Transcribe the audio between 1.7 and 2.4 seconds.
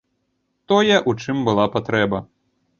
патрэба.